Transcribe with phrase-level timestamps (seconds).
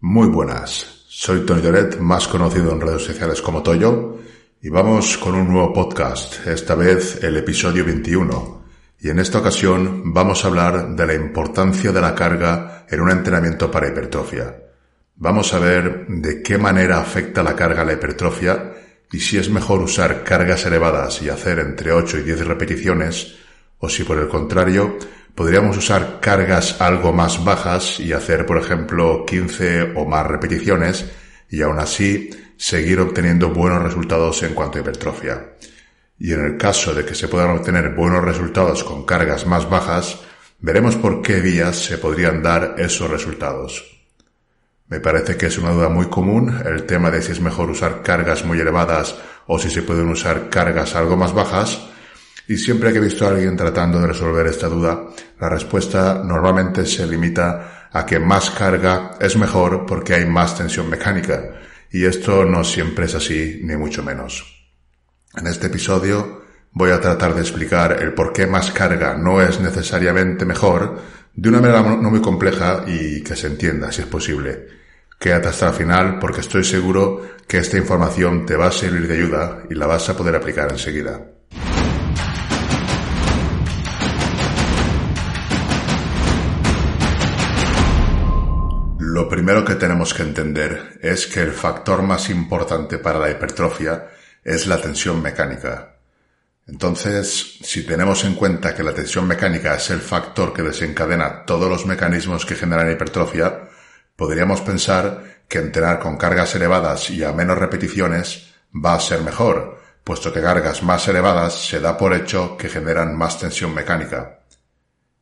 [0.00, 4.18] Muy buenas, soy Tony Doret, más conocido en redes sociales como Toyo,
[4.62, 8.62] y vamos con un nuevo podcast, esta vez el episodio 21.
[9.00, 13.10] Y en esta ocasión vamos a hablar de la importancia de la carga en un
[13.10, 14.54] entrenamiento para hipertrofia.
[15.16, 18.74] Vamos a ver de qué manera afecta la carga a la hipertrofia
[19.10, 23.34] y si es mejor usar cargas elevadas y hacer entre 8 y 10 repeticiones,
[23.80, 24.96] o si por el contrario
[25.38, 31.12] podríamos usar cargas algo más bajas y hacer, por ejemplo, 15 o más repeticiones
[31.48, 35.50] y aún así seguir obteniendo buenos resultados en cuanto a hipertrofia.
[36.18, 40.18] Y en el caso de que se puedan obtener buenos resultados con cargas más bajas,
[40.58, 44.02] veremos por qué vías se podrían dar esos resultados.
[44.88, 48.02] Me parece que es una duda muy común el tema de si es mejor usar
[48.02, 49.14] cargas muy elevadas
[49.46, 51.78] o si se pueden usar cargas algo más bajas,
[52.48, 56.86] y siempre que he visto a alguien tratando de resolver esta duda, la respuesta normalmente
[56.86, 61.60] se limita a que más carga es mejor porque hay más tensión mecánica.
[61.90, 64.66] Y esto no siempre es así, ni mucho menos.
[65.36, 69.60] En este episodio voy a tratar de explicar el por qué más carga no es
[69.60, 71.02] necesariamente mejor
[71.34, 74.68] de una manera no muy compleja y que se entienda si es posible.
[75.18, 79.16] Quédate hasta el final porque estoy seguro que esta información te va a servir de
[79.16, 81.37] ayuda y la vas a poder aplicar enseguida.
[89.28, 94.08] Lo primero que tenemos que entender es que el factor más importante para la hipertrofia
[94.42, 95.96] es la tensión mecánica.
[96.66, 101.68] Entonces, si tenemos en cuenta que la tensión mecánica es el factor que desencadena todos
[101.68, 103.68] los mecanismos que generan hipertrofia,
[104.16, 109.78] podríamos pensar que entrenar con cargas elevadas y a menos repeticiones va a ser mejor,
[110.04, 114.38] puesto que cargas más elevadas se da por hecho que generan más tensión mecánica.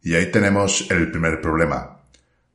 [0.00, 1.95] Y ahí tenemos el primer problema.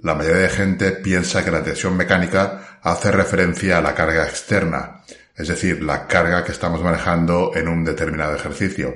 [0.02, 5.04] La mayoría de gente piensa que la tensión mecánica hace referencia a la carga externa,
[5.36, 8.94] es decir, la carga que estamos manejando en un determinado ejercicio.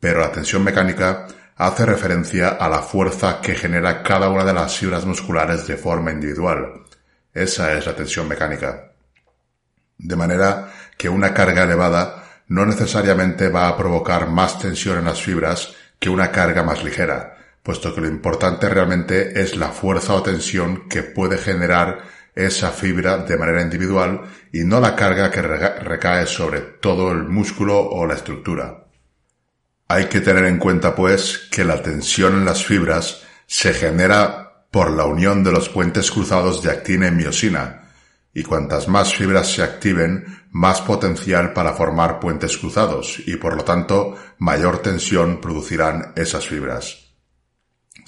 [0.00, 1.26] Pero la tensión mecánica
[1.56, 6.12] hace referencia a la fuerza que genera cada una de las fibras musculares de forma
[6.12, 6.82] individual.
[7.34, 8.92] Esa es la tensión mecánica.
[9.98, 15.20] De manera que una carga elevada no necesariamente va a provocar más tensión en las
[15.20, 17.31] fibras que una carga más ligera,
[17.62, 22.02] puesto que lo importante realmente es la fuerza o tensión que puede generar
[22.34, 27.78] esa fibra de manera individual y no la carga que recae sobre todo el músculo
[27.78, 28.86] o la estructura.
[29.88, 34.90] Hay que tener en cuenta pues que la tensión en las fibras se genera por
[34.90, 37.90] la unión de los puentes cruzados de actina y miosina,
[38.32, 43.64] y cuantas más fibras se activen, más potencial para formar puentes cruzados, y por lo
[43.64, 47.01] tanto mayor tensión producirán esas fibras.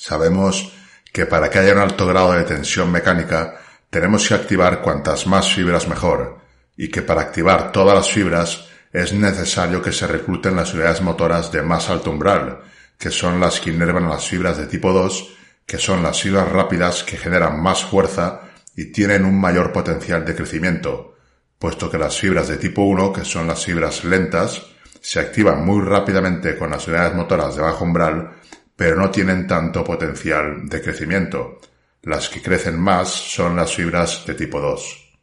[0.06, 0.70] Sabemos
[1.14, 3.54] que para que haya un alto grado de tensión mecánica
[3.88, 6.40] tenemos que activar cuantas más fibras mejor
[6.76, 11.50] y que para activar todas las fibras es necesario que se recluten las unidades motoras
[11.50, 12.60] de más alto umbral,
[12.98, 17.02] que son las que inervan las fibras de tipo 2, que son las fibras rápidas
[17.02, 18.42] que generan más fuerza
[18.76, 21.16] y tienen un mayor potencial de crecimiento,
[21.58, 24.66] puesto que las fibras de tipo 1, que son las fibras lentas,
[25.00, 28.32] se activan muy rápidamente con las unidades motoras de bajo umbral
[28.76, 31.60] pero no tienen tanto potencial de crecimiento.
[32.02, 35.14] Las que crecen más son las fibras de tipo 2.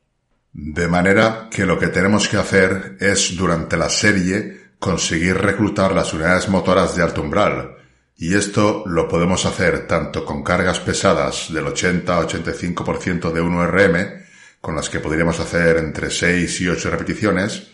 [0.53, 6.13] De manera que lo que tenemos que hacer es durante la serie conseguir reclutar las
[6.13, 7.77] unidades motoras de alto umbral,
[8.17, 14.25] y esto lo podemos hacer tanto con cargas pesadas del 80-85% de 1RM,
[14.59, 17.71] con las que podríamos hacer entre 6 y 8 repeticiones,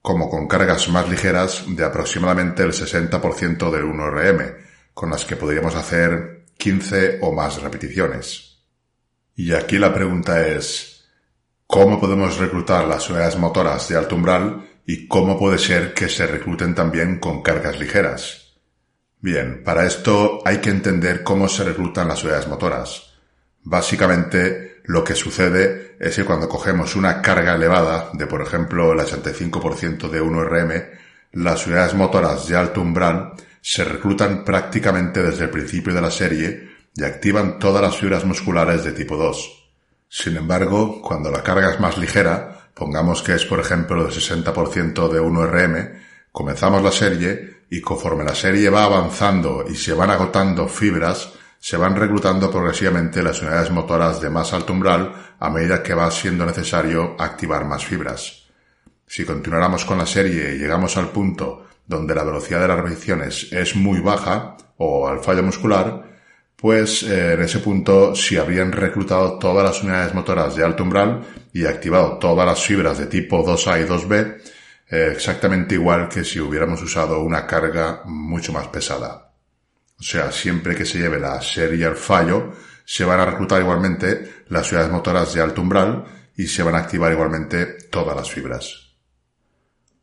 [0.00, 4.56] como con cargas más ligeras de aproximadamente el 60% de 1RM,
[5.00, 8.58] con las que podríamos hacer 15 o más repeticiones.
[9.34, 11.06] Y aquí la pregunta es,
[11.66, 16.26] ¿cómo podemos reclutar las unidades motoras de alto umbral y cómo puede ser que se
[16.26, 18.58] recluten también con cargas ligeras?
[19.20, 23.14] Bien, para esto hay que entender cómo se reclutan las unidades motoras.
[23.62, 28.98] Básicamente, lo que sucede es que cuando cogemos una carga elevada de, por ejemplo, el
[28.98, 30.90] 85% de 1RM,
[31.32, 36.70] las unidades motoras de alto umbral se reclutan prácticamente desde el principio de la serie
[36.94, 39.68] y activan todas las fibras musculares de tipo 2.
[40.08, 45.08] Sin embargo, cuando la carga es más ligera, pongamos que es por ejemplo el 60%
[45.08, 46.00] de 1RM,
[46.32, 51.76] comenzamos la serie y conforme la serie va avanzando y se van agotando fibras, se
[51.76, 56.44] van reclutando progresivamente las unidades motoras de más alto umbral a medida que va siendo
[56.44, 58.46] necesario activar más fibras.
[59.06, 63.52] Si continuáramos con la serie y llegamos al punto donde la velocidad de las repeticiones
[63.52, 66.08] es muy baja o al fallo muscular,
[66.54, 71.20] pues eh, en ese punto si habrían reclutado todas las unidades motoras de alto umbral
[71.52, 74.40] y activado todas las fibras de tipo 2A y 2B,
[74.88, 79.32] eh, exactamente igual que si hubiéramos usado una carga mucho más pesada.
[79.98, 82.52] O sea, siempre que se lleve la serie al fallo,
[82.84, 86.04] se van a reclutar igualmente las unidades motoras de alto umbral
[86.36, 88.94] y se van a activar igualmente todas las fibras.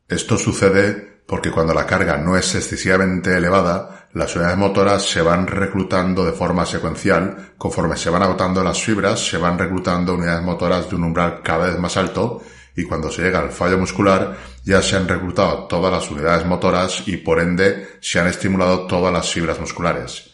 [0.06, 5.46] Esto sucede porque cuando la carga no es excesivamente elevada, las unidades motoras se van
[5.46, 10.88] reclutando de forma secuencial, conforme se van agotando las fibras, se van reclutando unidades motoras
[10.88, 12.40] de un umbral cada vez más alto,
[12.74, 17.02] y cuando se llega al fallo muscular ya se han reclutado todas las unidades motoras
[17.06, 20.30] y por ende se han estimulado todas las fibras musculares.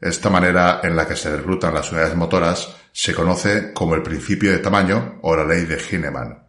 [0.00, 4.50] Esta manera en la que se reclutan las unidades motoras se conoce como el principio
[4.50, 6.43] de tamaño o la ley de Heinemann.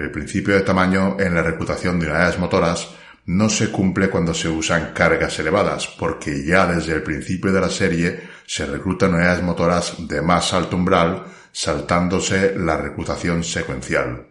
[0.00, 2.88] El principio de tamaño en la reclutación de unidades motoras
[3.26, 7.68] no se cumple cuando se usan cargas elevadas, porque ya desde el principio de la
[7.68, 14.28] serie se reclutan unidades motoras de más alto umbral, saltándose la reclutación secuencial.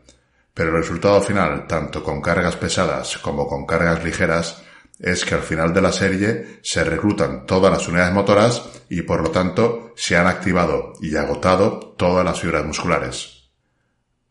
[0.55, 4.63] Pero el resultado final, tanto con cargas pesadas como con cargas ligeras,
[4.97, 9.21] es que al final de la serie se reclutan todas las unidades motoras y por
[9.21, 13.38] lo tanto se han activado y agotado todas las fibras musculares.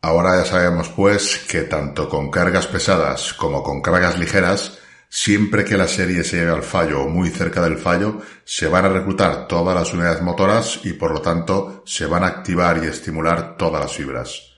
[0.01, 4.79] Ahora ya sabemos pues que tanto con cargas pesadas como con cargas ligeras,
[5.09, 8.85] siempre que la serie se lleve al fallo o muy cerca del fallo, se van
[8.85, 12.87] a reclutar todas las unidades motoras y por lo tanto se van a activar y
[12.87, 14.53] estimular todas las fibras.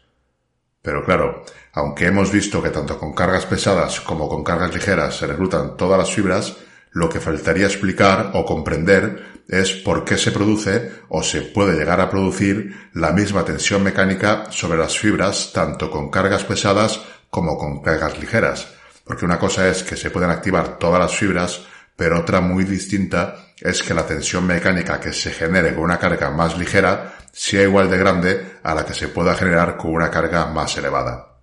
[0.81, 5.25] Pero claro, aunque hemos visto que tanto con cargas pesadas como con cargas ligeras se
[5.25, 6.55] reclutan todas las fibras,
[6.91, 11.99] lo que faltaría explicar o comprender es por qué se produce o se puede llegar
[11.99, 17.81] a producir la misma tensión mecánica sobre las fibras tanto con cargas pesadas como con
[17.81, 18.67] cargas ligeras.
[19.05, 21.61] Porque una cosa es que se pueden activar todas las fibras,
[21.95, 26.29] pero otra muy distinta es que la tensión mecánica que se genere con una carga
[26.29, 30.47] más ligera sea igual de grande a la que se pueda generar con una carga
[30.47, 31.39] más elevada.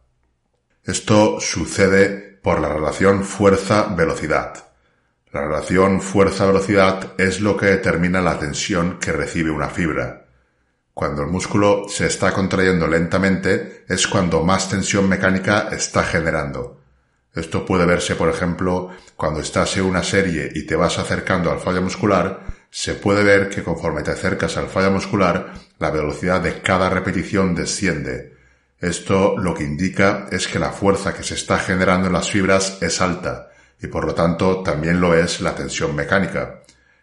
[0.84, 4.67] Esto sucede por la relación fuerza-velocidad.
[5.30, 10.24] La relación fuerza-velocidad es lo que determina la tensión que recibe una fibra.
[10.94, 16.80] Cuando el músculo se está contrayendo lentamente es cuando más tensión mecánica está generando.
[17.34, 21.60] Esto puede verse, por ejemplo, cuando estás en una serie y te vas acercando al
[21.60, 22.40] fallo muscular,
[22.70, 27.54] se puede ver que conforme te acercas al fallo muscular, la velocidad de cada repetición
[27.54, 28.34] desciende.
[28.80, 32.78] Esto lo que indica es que la fuerza que se está generando en las fibras
[32.80, 36.60] es alta, y por lo tanto también lo es la tensión mecánica.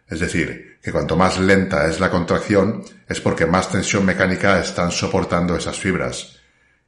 [0.07, 4.91] Es decir, que cuanto más lenta es la contracción es porque más tensión mecánica están
[4.91, 6.39] soportando esas fibras.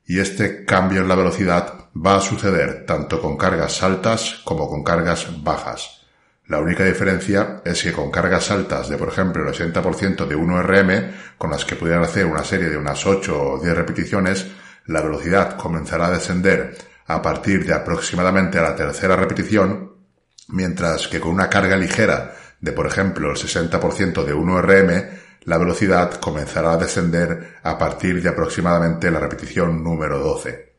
[0.05, 4.83] Y este cambio en la velocidad va a suceder tanto con cargas altas como con
[4.83, 6.05] cargas bajas.
[6.47, 11.11] La única diferencia es que con cargas altas de por ejemplo el 80% de 1RM,
[11.37, 14.47] con las que pudieran hacer una serie de unas 8 o 10 repeticiones,
[14.85, 19.93] la velocidad comenzará a descender a partir de aproximadamente la tercera repetición,
[20.49, 25.09] mientras que con una carga ligera de por ejemplo el 60% de 1RM,
[25.43, 30.75] la velocidad comenzará a descender a partir de aproximadamente la repetición número 12.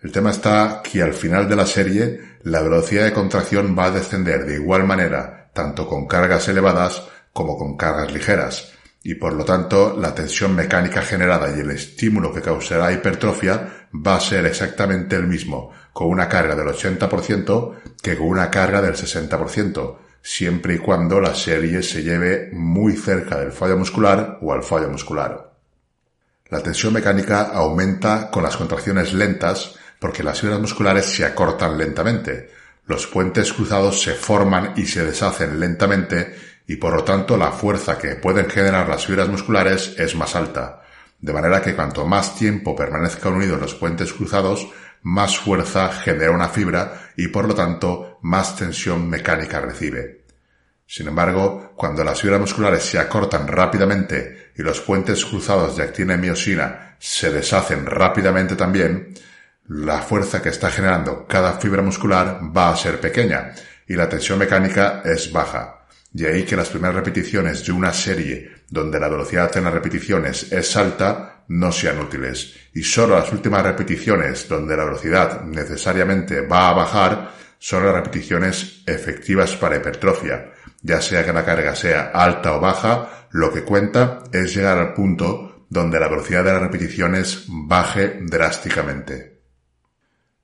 [0.00, 3.90] El tema está que al final de la serie la velocidad de contracción va a
[3.90, 7.02] descender de igual manera tanto con cargas elevadas
[7.32, 8.73] como con cargas ligeras,
[9.06, 14.16] y por lo tanto la tensión mecánica generada y el estímulo que causará hipertrofia va
[14.16, 18.94] a ser exactamente el mismo con una carga del 80% que con una carga del
[18.94, 24.62] 60%, siempre y cuando la serie se lleve muy cerca del fallo muscular o al
[24.62, 25.52] fallo muscular.
[26.48, 32.50] La tensión mecánica aumenta con las contracciones lentas porque las fibras musculares se acortan lentamente,
[32.86, 37.98] los puentes cruzados se forman y se deshacen lentamente y por lo tanto la fuerza
[37.98, 40.82] que pueden generar las fibras musculares es más alta,
[41.20, 44.68] de manera que cuanto más tiempo permanezcan unidos los puentes cruzados,
[45.02, 50.24] más fuerza genera una fibra y por lo tanto más tensión mecánica recibe.
[50.86, 56.14] Sin embargo, cuando las fibras musculares se acortan rápidamente y los puentes cruzados de actina
[56.14, 59.14] y miosina se deshacen rápidamente también,
[59.68, 63.52] la fuerza que está generando cada fibra muscular va a ser pequeña
[63.86, 65.83] y la tensión mecánica es baja.
[66.14, 70.52] De ahí que las primeras repeticiones de una serie donde la velocidad en las repeticiones
[70.52, 76.68] es alta no sean útiles y solo las últimas repeticiones donde la velocidad necesariamente va
[76.68, 80.52] a bajar son las repeticiones efectivas para hipertrofia.
[80.82, 84.94] Ya sea que la carga sea alta o baja, lo que cuenta es llegar al
[84.94, 89.40] punto donde la velocidad de las repeticiones baje drásticamente.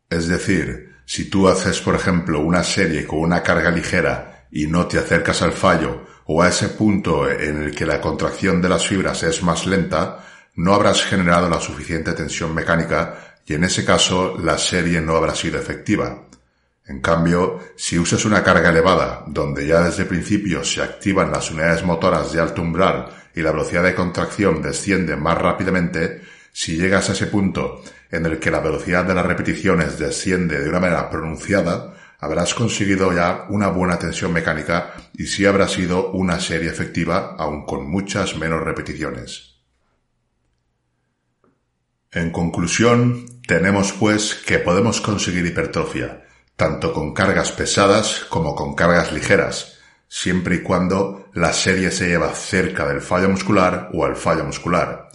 [0.08, 4.86] Es decir, si tú haces por ejemplo una serie con una carga ligera y no
[4.86, 8.86] te acercas al fallo o a ese punto en el que la contracción de las
[8.86, 14.38] fibras es más lenta, no habrás generado la suficiente tensión mecánica y en ese caso
[14.38, 16.26] la serie no habrá sido efectiva.
[16.86, 21.50] En cambio, si usas una carga elevada, donde ya desde el principio se activan las
[21.50, 27.08] unidades motoras de alto umbral y la velocidad de contracción desciende más rápidamente, si llegas
[27.08, 31.08] a ese punto en el que la velocidad de las repeticiones desciende de una manera
[31.10, 37.34] pronunciada, habrás conseguido ya una buena tensión mecánica y sí habrá sido una serie efectiva
[37.38, 39.56] aun con muchas menos repeticiones.
[42.12, 46.24] En conclusión, tenemos pues que podemos conseguir hipertrofia,
[46.56, 52.34] tanto con cargas pesadas como con cargas ligeras, siempre y cuando la serie se lleva
[52.34, 55.08] cerca del fallo muscular o al fallo muscular.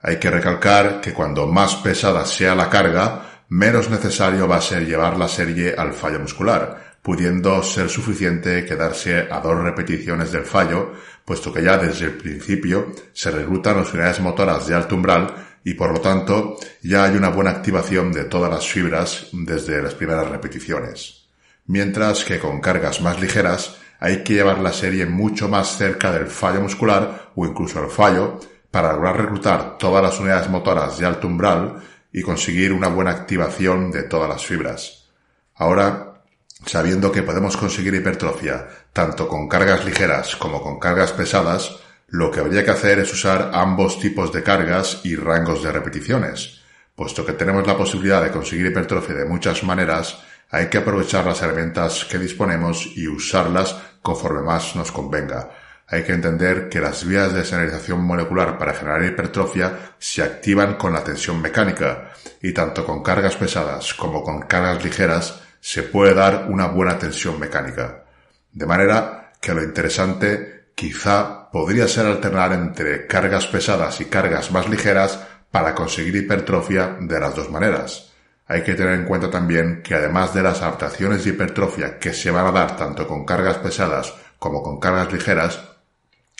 [0.00, 4.86] Hay que recalcar que cuando más pesada sea la carga, menos necesario va a ser
[4.86, 10.94] llevar la serie al fallo muscular, pudiendo ser suficiente quedarse a dos repeticiones del fallo,
[11.22, 15.74] puesto que ya desde el principio se reclutan las unidades motoras de alto umbral y
[15.74, 20.30] por lo tanto ya hay una buena activación de todas las fibras desde las primeras
[20.30, 21.26] repeticiones.
[21.66, 26.26] Mientras que con cargas más ligeras hay que llevar la serie mucho más cerca del
[26.28, 28.40] fallo muscular o incluso el fallo
[28.70, 31.82] para lograr reclutar todas las unidades motoras de alto umbral
[32.12, 35.08] y conseguir una buena activación de todas las fibras.
[35.54, 36.22] Ahora,
[36.66, 41.76] sabiendo que podemos conseguir hipertrofia tanto con cargas ligeras como con cargas pesadas,
[42.08, 46.60] lo que habría que hacer es usar ambos tipos de cargas y rangos de repeticiones.
[46.94, 50.18] Puesto que tenemos la posibilidad de conseguir hipertrofia de muchas maneras,
[50.50, 55.61] hay que aprovechar las herramientas que disponemos y usarlas conforme más nos convenga
[55.92, 60.94] hay que entender que las vías de señalización molecular para generar hipertrofia se activan con
[60.94, 66.46] la tensión mecánica y tanto con cargas pesadas como con cargas ligeras se puede dar
[66.48, 68.04] una buena tensión mecánica.
[68.50, 74.70] De manera que lo interesante quizá podría ser alternar entre cargas pesadas y cargas más
[74.70, 75.20] ligeras
[75.50, 78.10] para conseguir hipertrofia de las dos maneras.
[78.46, 82.30] Hay que tener en cuenta también que además de las adaptaciones de hipertrofia que se
[82.30, 85.71] van a dar tanto con cargas pesadas como con cargas ligeras,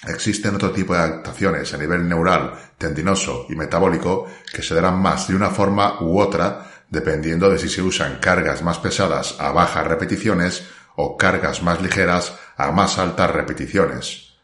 [0.06, 5.28] Existen otro tipo de adaptaciones a nivel neural, tendinoso y metabólico que se darán más
[5.28, 9.86] de una forma u otra dependiendo de si se usan cargas más pesadas a bajas
[9.86, 10.66] repeticiones
[10.96, 14.34] o cargas más ligeras a más altas repeticiones.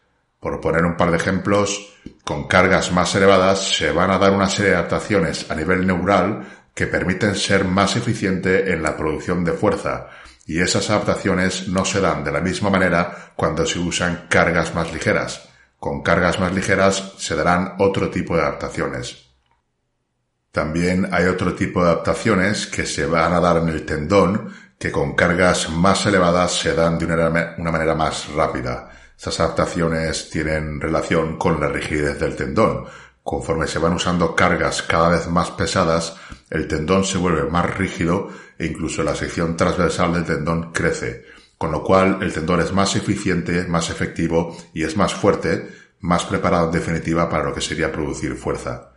[0.40, 4.48] Por poner un par de ejemplos, con cargas más elevadas se van a dar una
[4.48, 9.52] serie de adaptaciones a nivel neural que permiten ser más eficiente en la producción de
[9.52, 10.08] fuerza,
[10.48, 14.90] y esas adaptaciones no se dan de la misma manera cuando se usan cargas más
[14.94, 15.46] ligeras,
[15.78, 19.28] con cargas más ligeras se darán otro tipo de adaptaciones.
[20.50, 24.90] También hay otro tipo de adaptaciones que se van a dar en el tendón que
[24.90, 28.88] con cargas más elevadas se dan de una, manera más rápida.
[29.18, 32.86] Estas adaptaciones tienen relación con la rigidez del tendón.
[33.22, 36.16] Conforme se van usando cargas cada vez más pesadas,
[36.48, 41.24] el tendón se vuelve más rígido e incluso la sección transversal del tendón crece
[41.58, 45.68] con lo cual el tendón es más eficiente, más efectivo y es más fuerte,
[46.00, 48.92] más preparado en definitiva para lo que sería producir fuerza.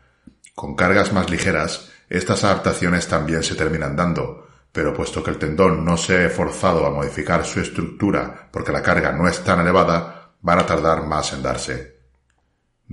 [0.53, 5.84] Con cargas más ligeras, estas adaptaciones también se terminan dando, pero puesto que el tendón
[5.84, 10.34] no se ha forzado a modificar su estructura porque la carga no es tan elevada,
[10.41, 12.00] van a tardar más en darse.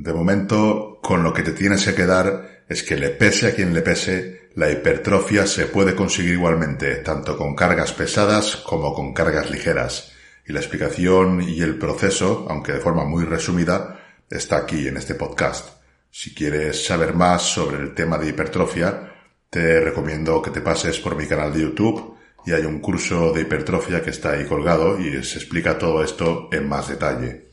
[0.00, 3.74] De momento, con lo que te tienes que quedar es que le pese a quien
[3.74, 9.50] le pese, la hipertrofia se puede conseguir igualmente, tanto con cargas pesadas como con cargas
[9.50, 10.12] ligeras,
[10.46, 13.98] y la explicación y el proceso, aunque de forma muy resumida,
[14.30, 15.80] está aquí en este podcast.
[16.12, 19.14] Si quieres saber más sobre el tema de hipertrofia,
[19.50, 22.14] te recomiendo que te pases por mi canal de YouTube
[22.46, 26.48] y hay un curso de hipertrofia que está ahí colgado y se explica todo esto
[26.52, 27.47] en más detalle.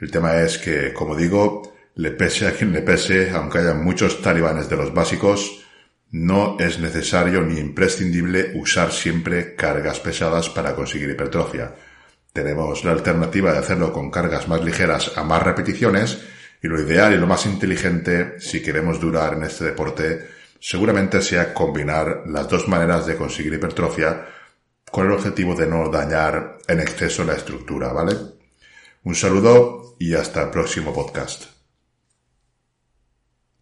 [0.00, 4.22] El tema es que, como digo, le pese a quien le pese, aunque haya muchos
[4.22, 5.62] talibanes de los básicos,
[6.10, 11.74] no es necesario ni imprescindible usar siempre cargas pesadas para conseguir hipertrofia.
[12.32, 16.18] Tenemos la alternativa de hacerlo con cargas más ligeras a más repeticiones
[16.62, 20.28] y lo ideal y lo más inteligente si queremos durar en este deporte
[20.60, 24.26] seguramente sea combinar las dos maneras de conseguir hipertrofia
[24.90, 28.39] con el objetivo de no dañar en exceso la estructura, ¿vale?
[29.02, 31.59] Un saludo y hasta el próximo podcast.